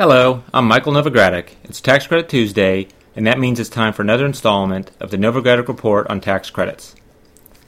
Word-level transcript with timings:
Hello, 0.00 0.42
I'm 0.54 0.64
Michael 0.64 0.94
Novogradac. 0.94 1.50
It's 1.62 1.78
Tax 1.78 2.06
Credit 2.06 2.26
Tuesday, 2.26 2.88
and 3.14 3.26
that 3.26 3.38
means 3.38 3.60
it's 3.60 3.68
time 3.68 3.92
for 3.92 4.00
another 4.00 4.24
installment 4.24 4.90
of 4.98 5.10
the 5.10 5.18
Novogradac 5.18 5.68
Report 5.68 6.06
on 6.06 6.22
Tax 6.22 6.48
Credits. 6.48 6.94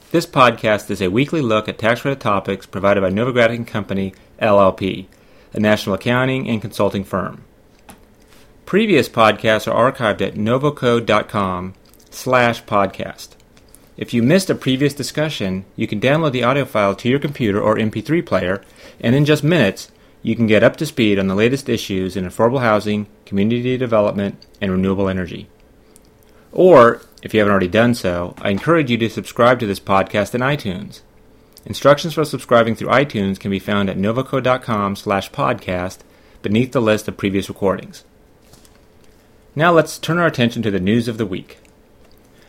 This 0.09 0.25
podcast 0.25 0.89
is 0.89 0.99
a 0.99 1.11
weekly 1.11 1.41
look 1.41 1.69
at 1.69 1.77
tax 1.77 2.01
credit 2.01 2.19
topics 2.19 2.65
provided 2.65 3.01
by 3.01 3.11
Novogradac 3.11 3.67
& 3.67 3.67
Company, 3.67 4.15
LLP, 4.41 5.05
a 5.53 5.59
national 5.59 5.93
accounting 5.93 6.49
and 6.49 6.59
consulting 6.59 7.03
firm. 7.03 7.43
Previous 8.65 9.07
podcasts 9.07 9.71
are 9.71 9.91
archived 9.91 10.21
at 10.21 10.33
novoco.com 10.33 11.75
slash 12.09 12.63
podcast. 12.63 13.35
If 13.95 14.11
you 14.11 14.23
missed 14.23 14.49
a 14.49 14.55
previous 14.55 14.95
discussion, 14.95 15.65
you 15.75 15.85
can 15.85 16.01
download 16.01 16.31
the 16.31 16.43
audio 16.43 16.65
file 16.65 16.95
to 16.95 17.09
your 17.09 17.19
computer 17.19 17.61
or 17.61 17.75
MP3 17.75 18.25
player, 18.25 18.63
and 18.99 19.13
in 19.13 19.23
just 19.23 19.43
minutes, 19.43 19.91
you 20.23 20.35
can 20.35 20.47
get 20.47 20.63
up 20.63 20.77
to 20.77 20.85
speed 20.85 21.19
on 21.19 21.27
the 21.27 21.35
latest 21.35 21.67
issues 21.67 22.15
in 22.15 22.25
affordable 22.25 22.61
housing, 22.61 23.07
community 23.25 23.77
development, 23.77 24.43
and 24.61 24.71
renewable 24.71 25.09
energy. 25.09 25.49
Or, 26.53 27.01
if 27.21 27.33
you 27.33 27.41
haven't 27.41 27.51
already 27.51 27.67
done 27.67 27.93
so, 27.93 28.33
I 28.37 28.49
encourage 28.49 28.89
you 28.89 28.97
to 28.99 29.09
subscribe 29.09 29.59
to 29.59 29.65
this 29.65 29.81
podcast 29.81 30.33
in 30.33 30.41
iTunes. 30.41 31.01
Instructions 31.65 32.13
for 32.13 32.23
subscribing 32.23 32.75
through 32.75 32.89
iTunes 32.89 33.39
can 33.39 33.51
be 33.51 33.59
found 33.59 33.89
at 33.89 33.97
novoco.com 33.97 34.95
slash 34.95 35.29
podcast 35.31 35.99
beneath 36.41 36.71
the 36.71 36.81
list 36.81 37.07
of 37.07 37.17
previous 37.17 37.49
recordings. 37.49 38.05
Now 39.55 39.71
let's 39.71 39.97
turn 39.97 40.17
our 40.17 40.27
attention 40.27 40.61
to 40.63 40.71
the 40.71 40.79
news 40.79 41.07
of 41.07 41.17
the 41.17 41.25
week. 41.25 41.59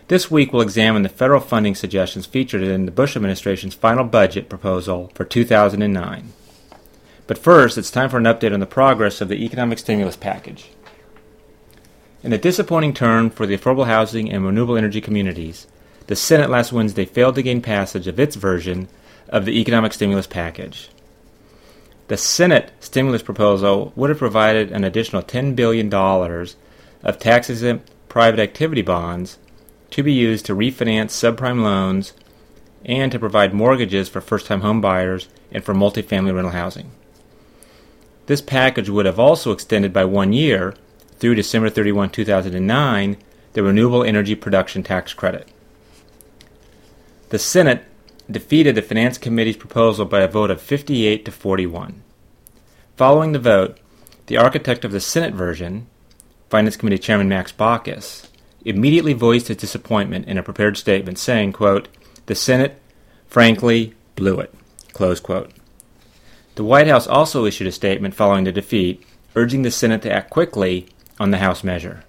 This 0.09 0.31
week 0.31 0.53
we'll 0.53 0.63
examine 0.63 1.03
the 1.03 1.09
federal 1.09 1.41
funding 1.41 1.75
suggestions 1.75 2.27
featured 2.27 2.63
in 2.63 2.87
the 2.87 2.93
Bush 2.93 3.17
administration's 3.17 3.75
final 3.75 4.05
budget 4.05 4.49
proposal 4.49 5.11
for 5.15 5.25
2009. 5.25 6.33
But 7.27 7.39
first, 7.39 7.79
it's 7.79 7.91
time 7.91 8.11
for 8.11 8.19
an 8.19 8.25
update 8.25 8.53
on 8.53 8.61
the 8.61 8.67
progress 8.67 9.21
of 9.21 9.29
the 9.29 9.45
economic 9.45 9.79
stimulus 9.79 10.17
package. 10.17 10.71
In 12.23 12.33
a 12.33 12.39
disappointing 12.39 12.95
turn 12.95 13.31
for 13.31 13.47
the 13.47 13.57
affordable 13.57 13.87
housing 13.87 14.31
and 14.31 14.45
renewable 14.45 14.77
energy 14.77 15.01
communities, 15.01 15.67
the 16.07 16.17
Senate 16.17 16.51
last 16.51 16.73
Wednesday 16.73 17.07
failed 17.07 17.35
to 17.37 17.43
gain 17.43 17.63
passage 17.63 18.07
of 18.07 18.21
its 18.21 18.37
version 18.37 18.89
of 19.29 19.47
the 19.47 19.59
economic 19.59 19.95
stimulus 19.95 20.27
package. 20.27 20.91
The 22.09 22.19
Senate 22.19 22.73
stimulus 22.81 23.23
proposal 23.23 23.95
would 23.97 24.11
have 24.11 24.19
provided 24.19 24.71
an 24.71 24.85
additional 24.85 25.23
$10 25.23 25.57
billion 25.57 25.93
of 25.93 27.19
tax 27.19 27.49
exempt 27.49 27.91
private 28.11 28.41
activity 28.41 28.83
bonds 28.83 29.39
to 29.91 30.03
be 30.03 30.13
used 30.13 30.45
to 30.47 30.55
refinance 30.55 31.11
subprime 31.11 31.63
loans 31.63 32.13
and 32.85 33.11
to 33.11 33.19
provide 33.19 33.55
mortgages 33.55 34.11
for 34.11 34.21
first 34.21 34.47
time 34.47 34.61
home 34.61 34.83
buyers 34.83 35.29
and 35.51 35.65
for 35.65 35.73
multifamily 35.73 36.35
rental 36.35 36.53
housing. 36.53 36.91
This 38.27 38.41
package 38.41 38.89
would 38.89 39.07
have 39.07 39.19
also 39.19 39.53
extended 39.53 39.93
by 39.93 40.05
one 40.05 40.33
year, 40.33 40.75
through 41.19 41.35
December 41.35 41.71
31, 41.71 42.11
2009, 42.11 43.17
the 43.53 43.63
Renewable 43.63 44.03
Energy 44.03 44.35
Production 44.35 44.83
Tax 44.83 45.15
Credit. 45.15 45.49
The 47.29 47.39
Senate 47.39 47.85
defeated 48.31 48.75
the 48.75 48.83
Finance 48.83 49.19
Committee's 49.19 49.57
proposal 49.57 50.07
by 50.07 50.21
a 50.21 50.29
vote 50.29 50.51
of 50.51 50.61
58 50.61 51.25
to 51.25 51.33
41. 51.33 52.03
Following 52.97 53.33
the 53.33 53.39
vote, 53.39 53.79
the 54.27 54.37
architect 54.37 54.85
of 54.85 54.93
the 54.93 55.01
Senate 55.01 55.35
version, 55.35 55.87
Finance 56.49 56.77
Committee 56.77 56.99
Chairman 56.99 57.29
Max 57.29 57.53
Baucus, 57.53 58.29
immediately 58.65 59.13
voiced 59.13 59.49
his 59.49 59.57
disappointment 59.57 60.27
in 60.27 60.39
a 60.39 60.43
prepared 60.43 60.77
statement 60.77 61.19
saying, 61.19 61.53
quote, 61.53 61.89
The 62.27 62.35
Senate, 62.35 62.81
frankly, 63.27 63.95
blew 64.17 64.41
it. 64.41 64.55
Close 64.93 65.21
quote. 65.21 65.53
The 66.55 66.65
White 66.65 66.87
House 66.87 67.09
also 67.09 67.47
issued 67.47 67.67
a 67.67 67.73
statement 67.73 68.15
following 68.15 68.45
the 68.45 68.53
defeat, 68.53 69.05
urging 69.35 69.63
the 69.63 69.73
Senate 69.73 70.03
to 70.03 70.13
act 70.13 70.31
quickly 70.31 70.87
on 71.19 71.33
the 71.33 71.39
House 71.39 71.65
measure. 71.65 72.05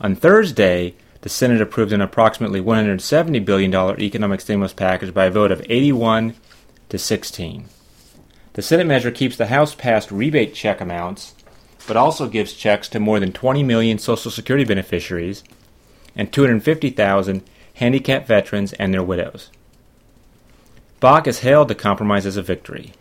On 0.00 0.16
Thursday, 0.16 0.94
the 1.20 1.28
Senate 1.28 1.60
approved 1.60 1.92
an 1.92 2.00
approximately 2.00 2.60
$170 2.60 3.44
billion 3.44 3.72
economic 4.00 4.40
stimulus 4.40 4.72
package 4.72 5.14
by 5.14 5.26
a 5.26 5.30
vote 5.30 5.52
of 5.52 5.64
81 5.68 6.34
to 6.88 6.98
16. 6.98 7.66
The 8.54 8.62
Senate 8.62 8.86
measure 8.86 9.12
keeps 9.12 9.36
the 9.36 9.46
House 9.46 9.74
passed 9.74 10.10
rebate 10.10 10.54
check 10.54 10.80
amounts, 10.80 11.34
but 11.86 11.96
also 11.96 12.28
gives 12.28 12.52
checks 12.52 12.88
to 12.88 12.98
more 12.98 13.20
than 13.20 13.32
20 13.32 13.62
million 13.62 13.98
Social 13.98 14.32
Security 14.32 14.64
beneficiaries 14.64 15.44
and 16.16 16.32
250,000 16.32 17.42
handicapped 17.74 18.26
veterans 18.26 18.72
and 18.74 18.92
their 18.92 19.02
widows. 19.02 19.50
Baucus 21.00 21.26
has 21.26 21.38
hailed 21.40 21.68
the 21.68 21.76
compromise 21.76 22.26
as 22.26 22.36
a 22.36 22.42
victory. 22.42 22.92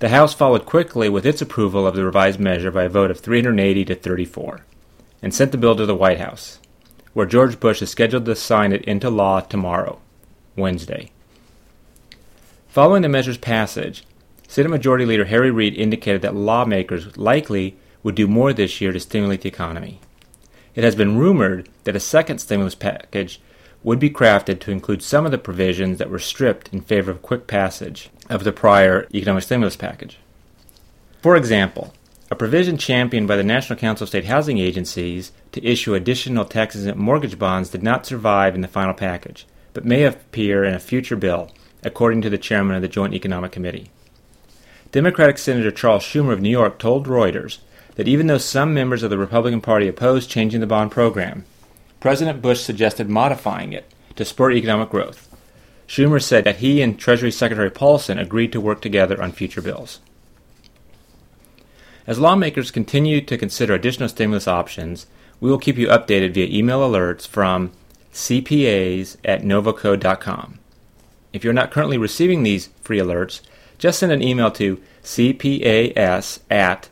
The 0.00 0.10
House 0.10 0.32
followed 0.32 0.64
quickly 0.64 1.08
with 1.08 1.26
its 1.26 1.42
approval 1.42 1.84
of 1.84 1.96
the 1.96 2.04
revised 2.04 2.38
measure 2.38 2.70
by 2.70 2.84
a 2.84 2.88
vote 2.88 3.10
of 3.10 3.18
380 3.18 3.84
to 3.86 3.94
34 3.96 4.60
and 5.20 5.34
sent 5.34 5.50
the 5.50 5.58
bill 5.58 5.74
to 5.74 5.86
the 5.86 5.96
White 5.96 6.20
House, 6.20 6.60
where 7.14 7.26
George 7.26 7.58
Bush 7.58 7.82
is 7.82 7.90
scheduled 7.90 8.24
to 8.26 8.36
sign 8.36 8.72
it 8.72 8.84
into 8.84 9.10
law 9.10 9.40
tomorrow, 9.40 10.00
Wednesday. 10.54 11.10
Following 12.68 13.02
the 13.02 13.08
measure's 13.08 13.38
passage, 13.38 14.04
Senate 14.46 14.68
Majority 14.68 15.04
Leader 15.04 15.24
Harry 15.24 15.50
Reid 15.50 15.74
indicated 15.74 16.22
that 16.22 16.36
lawmakers 16.36 17.16
likely 17.16 17.76
would 18.04 18.14
do 18.14 18.28
more 18.28 18.52
this 18.52 18.80
year 18.80 18.92
to 18.92 19.00
stimulate 19.00 19.40
the 19.40 19.48
economy. 19.48 19.98
It 20.76 20.84
has 20.84 20.94
been 20.94 21.18
rumored 21.18 21.68
that 21.82 21.96
a 21.96 22.00
second 22.00 22.38
stimulus 22.38 22.76
package 22.76 23.40
would 23.82 23.98
be 23.98 24.10
crafted 24.10 24.60
to 24.60 24.70
include 24.70 25.02
some 25.02 25.24
of 25.24 25.32
the 25.32 25.38
provisions 25.38 25.98
that 25.98 26.08
were 26.08 26.20
stripped 26.20 26.72
in 26.72 26.82
favor 26.82 27.10
of 27.10 27.20
quick 27.20 27.48
passage 27.48 28.10
of 28.28 28.44
the 28.44 28.52
prior 28.52 29.06
economic 29.14 29.42
stimulus 29.42 29.76
package. 29.76 30.18
For 31.22 31.36
example, 31.36 31.94
a 32.30 32.36
provision 32.36 32.76
championed 32.76 33.26
by 33.26 33.36
the 33.36 33.42
National 33.42 33.78
Council 33.78 34.04
of 34.04 34.10
State 34.10 34.26
Housing 34.26 34.58
Agencies 34.58 35.32
to 35.52 35.64
issue 35.64 35.94
additional 35.94 36.44
tax 36.44 36.74
exempt 36.74 36.98
mortgage 36.98 37.38
bonds 37.38 37.70
did 37.70 37.82
not 37.82 38.04
survive 38.04 38.54
in 38.54 38.60
the 38.60 38.68
final 38.68 38.94
package, 38.94 39.46
but 39.72 39.84
may 39.84 40.04
appear 40.04 40.62
in 40.62 40.74
a 40.74 40.78
future 40.78 41.16
bill, 41.16 41.50
according 41.82 42.20
to 42.22 42.30
the 42.30 42.38
chairman 42.38 42.76
of 42.76 42.82
the 42.82 42.88
Joint 42.88 43.14
Economic 43.14 43.52
Committee. 43.52 43.90
Democratic 44.92 45.38
Senator 45.38 45.70
Charles 45.70 46.02
Schumer 46.02 46.32
of 46.32 46.40
New 46.40 46.50
York 46.50 46.78
told 46.78 47.06
Reuters 47.06 47.58
that 47.96 48.08
even 48.08 48.26
though 48.26 48.38
some 48.38 48.72
members 48.72 49.02
of 49.02 49.10
the 49.10 49.18
Republican 49.18 49.60
Party 49.60 49.88
opposed 49.88 50.30
changing 50.30 50.60
the 50.60 50.66
bond 50.66 50.90
program, 50.90 51.44
President 52.00 52.40
Bush 52.40 52.60
suggested 52.60 53.08
modifying 53.08 53.72
it 53.72 53.90
to 54.16 54.24
spur 54.24 54.52
economic 54.52 54.90
growth. 54.90 55.27
Schumer 55.88 56.22
said 56.22 56.44
that 56.44 56.58
he 56.58 56.82
and 56.82 56.98
Treasury 56.98 57.32
Secretary 57.32 57.70
Paulson 57.70 58.18
agreed 58.18 58.52
to 58.52 58.60
work 58.60 58.82
together 58.82 59.20
on 59.20 59.32
future 59.32 59.62
bills. 59.62 60.00
As 62.06 62.20
lawmakers 62.20 62.70
continue 62.70 63.20
to 63.22 63.38
consider 63.38 63.74
additional 63.74 64.08
stimulus 64.08 64.46
options, 64.46 65.06
we 65.40 65.50
will 65.50 65.58
keep 65.58 65.76
you 65.76 65.88
updated 65.88 66.34
via 66.34 66.46
email 66.46 66.80
alerts 66.80 67.26
from 67.26 67.72
cpas 68.12 69.16
at 69.24 69.42
novoco.com. 69.42 70.58
If 71.32 71.42
you're 71.42 71.52
not 71.52 71.70
currently 71.70 71.98
receiving 71.98 72.42
these 72.42 72.68
free 72.82 72.98
alerts, 72.98 73.40
just 73.78 73.98
send 73.98 74.12
an 74.12 74.22
email 74.22 74.50
to 74.52 74.80
cpas 75.02 76.40
at 76.50 76.88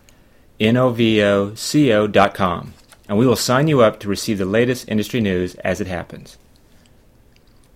novoco.com 0.58 2.74
and 3.08 3.18
we 3.18 3.26
will 3.26 3.36
sign 3.36 3.68
you 3.68 3.82
up 3.82 4.00
to 4.00 4.08
receive 4.08 4.38
the 4.38 4.44
latest 4.44 4.88
industry 4.88 5.20
news 5.20 5.54
as 5.56 5.80
it 5.80 5.86
happens. 5.86 6.38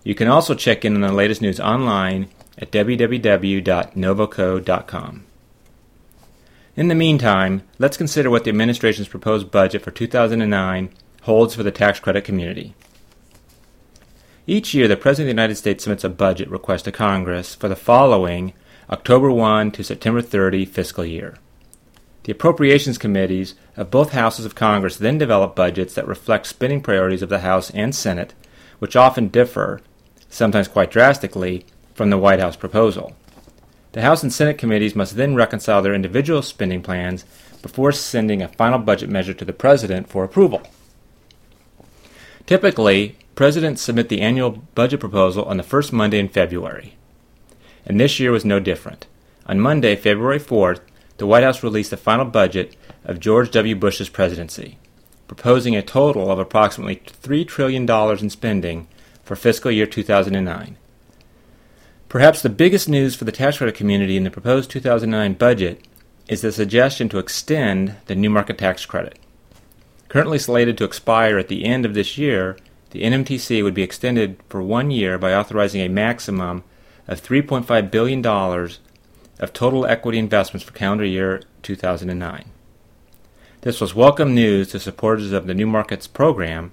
You 0.03 0.15
can 0.15 0.27
also 0.27 0.55
check 0.55 0.83
in 0.83 0.95
on 0.95 1.01
the 1.01 1.11
latest 1.11 1.41
news 1.41 1.59
online 1.59 2.29
at 2.57 2.71
www.novoco.com. 2.71 5.25
In 6.75 6.87
the 6.87 6.95
meantime, 6.95 7.63
let's 7.79 7.97
consider 7.97 8.29
what 8.29 8.45
the 8.45 8.49
administration's 8.49 9.09
proposed 9.09 9.51
budget 9.51 9.81
for 9.81 9.91
2009 9.91 10.89
holds 11.23 11.53
for 11.53 11.63
the 11.63 11.71
tax 11.71 11.99
credit 11.99 12.23
community. 12.23 12.73
Each 14.47 14.73
year, 14.73 14.87
the 14.87 14.97
President 14.97 15.29
of 15.29 15.35
the 15.35 15.41
United 15.41 15.55
States 15.55 15.83
submits 15.83 16.03
a 16.03 16.09
budget 16.09 16.49
request 16.49 16.85
to 16.85 16.91
Congress 16.91 17.53
for 17.53 17.67
the 17.67 17.75
following 17.75 18.53
October 18.89 19.31
1 19.31 19.71
to 19.71 19.83
September 19.83 20.21
30 20.21 20.65
fiscal 20.65 21.05
year. 21.05 21.35
The 22.23 22.31
appropriations 22.31 22.97
committees 22.97 23.55
of 23.77 23.91
both 23.91 24.13
houses 24.13 24.45
of 24.45 24.55
Congress 24.55 24.97
then 24.97 25.17
develop 25.17 25.55
budgets 25.55 25.93
that 25.93 26.07
reflect 26.07 26.47
spending 26.47 26.81
priorities 26.81 27.21
of 27.21 27.29
the 27.29 27.39
House 27.39 27.69
and 27.71 27.93
Senate, 27.93 28.33
which 28.79 28.95
often 28.95 29.27
differ, 29.27 29.81
sometimes 30.31 30.67
quite 30.67 30.89
drastically, 30.89 31.65
from 31.93 32.09
the 32.09 32.17
White 32.17 32.39
House 32.39 32.55
proposal. 32.55 33.15
The 33.91 34.01
House 34.01 34.23
and 34.23 34.33
Senate 34.33 34.57
committees 34.57 34.95
must 34.95 35.17
then 35.17 35.35
reconcile 35.35 35.81
their 35.81 35.93
individual 35.93 36.41
spending 36.41 36.81
plans 36.81 37.25
before 37.61 37.91
sending 37.91 38.41
a 38.41 38.47
final 38.47 38.79
budget 38.79 39.09
measure 39.09 39.33
to 39.33 39.45
the 39.45 39.53
President 39.53 40.09
for 40.09 40.23
approval. 40.23 40.63
Typically, 42.47 43.17
presidents 43.35 43.81
submit 43.81 44.09
the 44.09 44.21
annual 44.21 44.51
budget 44.73 44.99
proposal 44.99 45.45
on 45.45 45.57
the 45.57 45.63
first 45.63 45.93
Monday 45.93 46.17
in 46.19 46.29
February. 46.29 46.95
And 47.85 47.99
this 47.99 48.19
year 48.19 48.31
was 48.31 48.45
no 48.45 48.59
different. 48.59 49.07
On 49.45 49.59
Monday, 49.59 49.95
February 49.95 50.39
4th, 50.39 50.79
the 51.17 51.27
White 51.27 51.43
House 51.43 51.61
released 51.61 51.91
the 51.91 51.97
final 51.97 52.25
budget 52.25 52.75
of 53.03 53.19
George 53.19 53.51
W. 53.51 53.75
Bush's 53.75 54.09
presidency, 54.09 54.77
proposing 55.27 55.75
a 55.75 55.81
total 55.81 56.31
of 56.31 56.39
approximately 56.39 56.95
$3 56.95 57.47
trillion 57.47 57.89
in 58.17 58.29
spending 58.29 58.87
for 59.23 59.35
fiscal 59.35 59.71
year 59.71 59.85
2009. 59.85 60.77
Perhaps 62.09 62.41
the 62.41 62.49
biggest 62.49 62.89
news 62.89 63.15
for 63.15 63.23
the 63.23 63.31
tax 63.31 63.57
credit 63.57 63.75
community 63.75 64.17
in 64.17 64.23
the 64.23 64.31
proposed 64.31 64.69
2009 64.69 65.33
budget 65.35 65.85
is 66.27 66.41
the 66.41 66.51
suggestion 66.51 67.07
to 67.09 67.19
extend 67.19 67.95
the 68.07 68.15
new 68.15 68.29
market 68.29 68.57
tax 68.57 68.85
credit. 68.85 69.17
Currently 70.09 70.39
slated 70.39 70.77
to 70.77 70.83
expire 70.83 71.37
at 71.37 71.47
the 71.47 71.63
end 71.63 71.85
of 71.85 71.93
this 71.93 72.17
year, 72.17 72.57
the 72.89 73.03
NMTC 73.03 73.63
would 73.63 73.73
be 73.73 73.83
extended 73.83 74.37
for 74.49 74.61
one 74.61 74.91
year 74.91 75.17
by 75.17 75.33
authorizing 75.33 75.81
a 75.81 75.87
maximum 75.87 76.65
of 77.07 77.21
$3.5 77.21 77.89
billion 77.89 78.25
of 78.25 79.53
total 79.53 79.85
equity 79.85 80.17
investments 80.17 80.65
for 80.65 80.73
calendar 80.73 81.05
year 81.05 81.41
2009. 81.63 82.45
This 83.61 83.79
was 83.79 83.95
welcome 83.95 84.35
news 84.35 84.69
to 84.71 84.79
supporters 84.79 85.31
of 85.31 85.47
the 85.47 85.53
New 85.53 85.67
Markets 85.67 86.07
program 86.07 86.71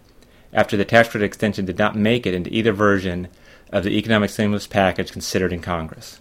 after 0.52 0.76
the 0.76 0.84
tax 0.84 1.10
credit 1.10 1.26
extension 1.26 1.64
did 1.64 1.78
not 1.78 1.96
make 1.96 2.26
it 2.26 2.34
into 2.34 2.54
either 2.54 2.72
version 2.72 3.28
of 3.72 3.84
the 3.84 3.96
economic 3.98 4.30
stimulus 4.30 4.66
package 4.66 5.12
considered 5.12 5.52
in 5.52 5.60
Congress. 5.60 6.20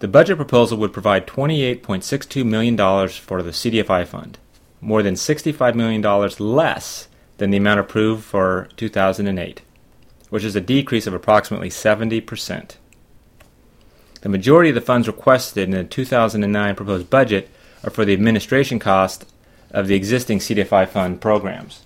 The 0.00 0.08
budget 0.08 0.36
proposal 0.36 0.78
would 0.78 0.92
provide 0.92 1.26
$28.62 1.26 2.44
million 2.44 2.76
for 3.08 3.42
the 3.42 3.50
CDFI 3.50 4.06
fund, 4.06 4.38
more 4.80 5.02
than 5.02 5.14
$65 5.14 5.74
million 5.74 6.02
less 6.38 7.08
than 7.36 7.50
the 7.50 7.58
amount 7.58 7.80
approved 7.80 8.24
for 8.24 8.68
2008, 8.76 9.62
which 10.30 10.44
is 10.44 10.56
a 10.56 10.60
decrease 10.60 11.06
of 11.06 11.14
approximately 11.14 11.68
70%. 11.68 12.76
The 14.22 14.28
majority 14.28 14.70
of 14.70 14.74
the 14.74 14.80
funds 14.80 15.06
requested 15.06 15.64
in 15.64 15.70
the 15.70 15.84
2009 15.84 16.76
proposed 16.76 17.10
budget 17.10 17.50
are 17.82 17.90
for 17.90 18.04
the 18.04 18.12
administration 18.12 18.78
cost 18.78 19.30
of 19.70 19.86
the 19.86 19.94
existing 19.94 20.38
CDFI 20.38 20.88
fund 20.88 21.20
programs. 21.20 21.82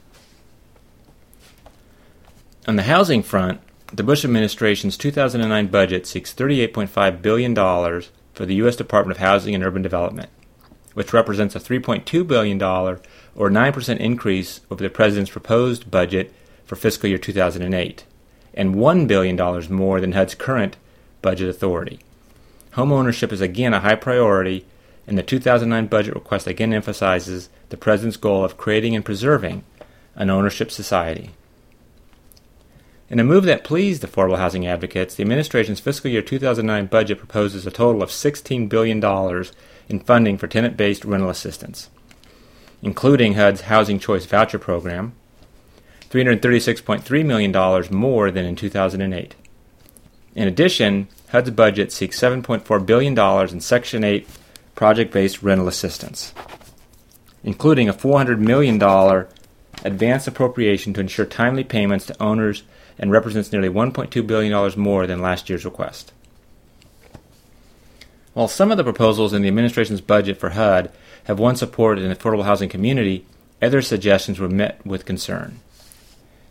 On 2.66 2.76
the 2.76 2.84
housing 2.84 3.22
front, 3.22 3.60
the 3.92 4.02
Bush 4.02 4.24
administration's 4.24 4.96
2009 4.96 5.66
budget 5.66 6.06
seeks 6.06 6.32
$38.5 6.32 7.20
billion 7.20 7.54
for 7.54 8.46
the 8.46 8.54
U.S. 8.54 8.74
Department 8.74 9.18
of 9.18 9.20
Housing 9.20 9.54
and 9.54 9.62
Urban 9.62 9.82
Development, 9.82 10.30
which 10.94 11.12
represents 11.12 11.54
a 11.54 11.60
$3.2 11.60 12.26
billion 12.26 12.62
or 12.62 13.00
9% 13.50 13.98
increase 13.98 14.62
over 14.70 14.82
the 14.82 14.88
President's 14.88 15.30
proposed 15.30 15.90
budget 15.90 16.32
for 16.64 16.74
fiscal 16.74 17.06
year 17.06 17.18
2008, 17.18 18.04
and 18.54 18.74
$1 18.74 19.08
billion 19.08 19.36
more 19.70 20.00
than 20.00 20.12
HUD's 20.12 20.34
current 20.34 20.78
budget 21.20 21.50
authority. 21.50 22.00
Home 22.72 22.92
ownership 22.92 23.30
is 23.30 23.42
again 23.42 23.74
a 23.74 23.80
high 23.80 23.96
priority, 23.96 24.64
and 25.06 25.18
the 25.18 25.22
2009 25.22 25.86
budget 25.88 26.14
request 26.14 26.46
again 26.46 26.72
emphasizes 26.72 27.50
the 27.68 27.76
President's 27.76 28.16
goal 28.16 28.42
of 28.42 28.56
creating 28.56 28.96
and 28.96 29.04
preserving 29.04 29.64
an 30.14 30.30
ownership 30.30 30.70
society. 30.70 31.32
In 33.14 33.20
a 33.20 33.22
move 33.22 33.44
that 33.44 33.62
pleased 33.62 34.02
affordable 34.02 34.38
housing 34.38 34.66
advocates, 34.66 35.14
the 35.14 35.22
administration's 35.22 35.78
fiscal 35.78 36.10
year 36.10 36.20
2009 36.20 36.86
budget 36.86 37.16
proposes 37.16 37.64
a 37.64 37.70
total 37.70 38.02
of 38.02 38.10
$16 38.10 38.68
billion 38.68 39.00
in 39.88 40.00
funding 40.00 40.36
for 40.36 40.48
tenant 40.48 40.76
based 40.76 41.04
rental 41.04 41.30
assistance, 41.30 41.90
including 42.82 43.34
HUD's 43.34 43.60
Housing 43.60 44.00
Choice 44.00 44.26
Voucher 44.26 44.58
Program, 44.58 45.12
$336.3 46.10 47.24
million 47.24 47.96
more 47.96 48.32
than 48.32 48.46
in 48.46 48.56
2008. 48.56 49.36
In 50.34 50.48
addition, 50.48 51.06
HUD's 51.28 51.50
budget 51.50 51.92
seeks 51.92 52.18
$7.4 52.18 52.84
billion 52.84 53.16
in 53.48 53.60
Section 53.60 54.02
8 54.02 54.26
project 54.74 55.12
based 55.12 55.40
rental 55.40 55.68
assistance, 55.68 56.34
including 57.44 57.88
a 57.88 57.94
$400 57.94 58.40
million 58.40 58.82
advance 59.84 60.26
appropriation 60.26 60.92
to 60.94 61.00
ensure 61.00 61.26
timely 61.26 61.62
payments 61.62 62.06
to 62.06 62.20
owners 62.20 62.64
and 62.98 63.10
represents 63.10 63.52
nearly 63.52 63.68
$1.2 63.68 64.26
billion 64.26 64.80
more 64.80 65.06
than 65.06 65.20
last 65.20 65.48
year's 65.48 65.64
request. 65.64 66.12
While 68.34 68.48
some 68.48 68.70
of 68.70 68.76
the 68.76 68.84
proposals 68.84 69.32
in 69.32 69.42
the 69.42 69.48
administration's 69.48 70.00
budget 70.00 70.38
for 70.38 70.50
HUD 70.50 70.90
have 71.24 71.38
won 71.38 71.56
support 71.56 71.98
in 71.98 72.08
the 72.08 72.16
affordable 72.16 72.44
housing 72.44 72.68
community, 72.68 73.26
other 73.62 73.80
suggestions 73.80 74.38
were 74.38 74.48
met 74.48 74.84
with 74.84 75.06
concern. 75.06 75.60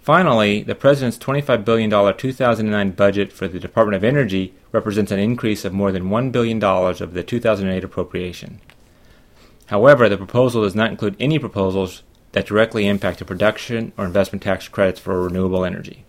Finally, 0.01 0.63
the 0.63 0.73
President's 0.73 1.17
$25 1.17 1.65
billion 1.65 1.89
2009 1.89 2.91
budget 2.91 3.33
for 3.33 3.49
the 3.49 3.59
Department 3.59 3.97
of 3.97 4.05
Energy 4.05 4.53
represents 4.71 5.11
an 5.11 5.19
increase 5.19 5.65
of 5.65 5.73
more 5.73 5.91
than 5.91 6.09
$1 6.09 6.31
billion 6.31 6.63
of 6.63 7.13
the 7.13 7.23
2008 7.23 7.83
appropriation. 7.83 8.61
However, 9.65 10.07
the 10.07 10.15
proposal 10.15 10.63
does 10.63 10.75
not 10.75 10.91
include 10.91 11.17
any 11.19 11.39
proposals 11.39 12.03
that 12.31 12.45
directly 12.45 12.87
impact 12.87 13.19
the 13.19 13.25
production 13.25 13.91
or 13.97 14.05
investment 14.05 14.43
tax 14.43 14.69
credits 14.69 15.01
for 15.01 15.21
renewable 15.21 15.65
energy. 15.65 16.05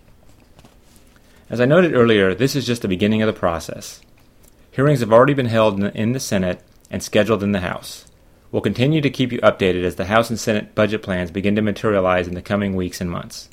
As 1.50 1.61
I 1.61 1.64
noted 1.64 1.92
earlier, 1.92 2.35
this 2.35 2.54
is 2.54 2.66
just 2.66 2.83
the 2.83 2.88
beginning 2.88 3.21
of 3.21 3.26
the 3.26 3.33
process. 3.33 4.00
Hearings 4.71 5.00
have 5.00 5.12
already 5.12 5.35
been 5.35 5.47
held 5.47 5.83
in 5.83 6.12
the 6.12 6.21
Senate 6.21 6.62
and 6.90 7.02
scheduled 7.02 7.42
in 7.42 7.52
the 7.52 7.61
House. 7.61 8.07
We'll 8.50 8.62
continue 8.62 9.00
to 9.00 9.11
keep 9.11 9.33
you 9.33 9.38
updated 9.40 9.85
as 9.85 9.97
the 9.97 10.07
House 10.07 10.30
and 10.30 10.40
Senate 10.40 10.75
budget 10.75 11.02
plans 11.02 11.30
begin 11.30 11.54
to 11.57 11.62
materialize 11.62 12.26
in 12.26 12.35
the 12.35 12.42
coming 12.42 12.75
weeks 12.75 13.00
and 13.00 13.11
months. 13.11 13.49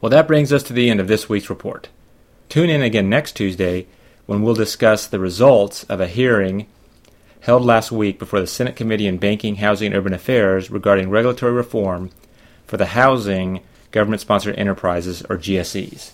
Well, 0.00 0.10
that 0.10 0.26
brings 0.26 0.52
us 0.52 0.62
to 0.64 0.72
the 0.72 0.88
end 0.88 1.00
of 1.00 1.08
this 1.08 1.28
week's 1.28 1.50
report. 1.50 1.88
Tune 2.48 2.70
in 2.70 2.82
again 2.82 3.10
next 3.10 3.32
Tuesday 3.32 3.86
when 4.26 4.42
we'll 4.42 4.54
discuss 4.54 5.06
the 5.06 5.18
results 5.18 5.84
of 5.84 6.00
a 6.00 6.06
hearing 6.06 6.66
held 7.40 7.64
last 7.64 7.92
week 7.92 8.18
before 8.18 8.40
the 8.40 8.46
Senate 8.46 8.76
Committee 8.76 9.08
on 9.08 9.18
Banking, 9.18 9.56
Housing, 9.56 9.88
and 9.88 9.96
Urban 9.96 10.12
Affairs 10.12 10.70
regarding 10.70 11.10
regulatory 11.10 11.52
reform 11.52 12.10
for 12.66 12.76
the 12.76 12.86
housing 12.86 13.60
government 13.90 14.20
sponsored 14.20 14.58
enterprises, 14.58 15.22
or 15.28 15.36
GSEs. 15.36 16.12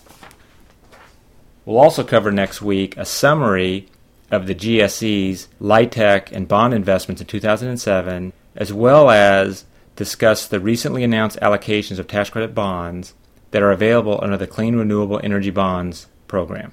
We'll 1.65 1.79
also 1.79 2.05
cover 2.05 2.31
next 2.31 2.62
week 2.62 2.97
a 2.97 3.05
summary 3.05 3.88
of 4.30 4.47
the 4.47 4.54
GSE's 4.54 5.49
LIHTC 5.61 6.33
and 6.33 6.49
bond 6.49 6.75
investments 6.75 7.21
in 7.21 7.26
2007, 7.26 8.33
as 8.56 8.73
well 8.73 9.11
as 9.11 9.64
discuss 9.95 10.47
the 10.47 10.61
recently 10.61 11.04
announced 11.04 11.38
allocations 11.40 11.99
of 11.99 12.06
tax 12.06 12.30
credit 12.30 12.54
bonds 12.54 13.14
that 13.50 13.62
are 13.62 13.73
available 13.73 14.18
under 14.23 14.37
the 14.37 14.47
Clean 14.47 14.76
Renewable 14.76 15.21
Energy 15.23 15.50
Bonds 15.50 16.06
program. 16.26 16.73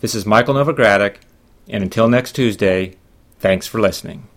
This 0.00 0.14
is 0.14 0.24
Michael 0.24 0.54
Novogradac, 0.54 1.16
and 1.68 1.82
until 1.82 2.08
next 2.08 2.32
Tuesday, 2.32 2.96
thanks 3.38 3.66
for 3.66 3.80
listening. 3.80 4.28